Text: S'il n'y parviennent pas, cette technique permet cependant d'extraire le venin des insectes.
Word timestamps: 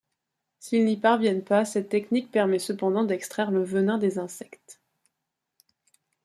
S'il 0.59 0.83
n'y 0.85 0.97
parviennent 0.97 1.43
pas, 1.43 1.63
cette 1.63 1.89
technique 1.89 2.31
permet 2.31 2.57
cependant 2.57 3.03
d'extraire 3.03 3.51
le 3.51 3.63
venin 3.63 3.99
des 3.99 4.17
insectes. 4.17 4.79